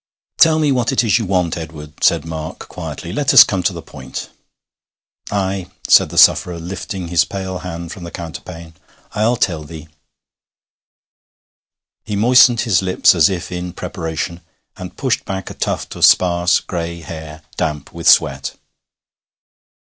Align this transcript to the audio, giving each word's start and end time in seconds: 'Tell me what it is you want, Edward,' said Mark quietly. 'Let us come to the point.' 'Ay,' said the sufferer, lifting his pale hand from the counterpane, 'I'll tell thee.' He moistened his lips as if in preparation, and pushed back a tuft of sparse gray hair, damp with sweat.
'Tell 0.37 0.57
me 0.57 0.71
what 0.71 0.91
it 0.91 1.03
is 1.03 1.19
you 1.19 1.25
want, 1.25 1.55
Edward,' 1.55 2.03
said 2.03 2.25
Mark 2.25 2.61
quietly. 2.67 3.13
'Let 3.13 3.35
us 3.35 3.43
come 3.43 3.61
to 3.61 3.71
the 3.71 3.83
point.' 3.83 4.31
'Ay,' 5.29 5.69
said 5.87 6.09
the 6.09 6.17
sufferer, 6.17 6.57
lifting 6.57 7.09
his 7.09 7.23
pale 7.23 7.59
hand 7.59 7.91
from 7.91 8.03
the 8.03 8.09
counterpane, 8.09 8.73
'I'll 9.13 9.35
tell 9.35 9.63
thee.' 9.63 9.89
He 12.03 12.15
moistened 12.15 12.61
his 12.61 12.81
lips 12.81 13.13
as 13.13 13.29
if 13.29 13.51
in 13.51 13.73
preparation, 13.73 14.41
and 14.75 14.97
pushed 14.97 15.23
back 15.25 15.51
a 15.51 15.53
tuft 15.53 15.95
of 15.95 16.03
sparse 16.03 16.61
gray 16.61 17.01
hair, 17.01 17.43
damp 17.55 17.93
with 17.93 18.09
sweat. 18.09 18.55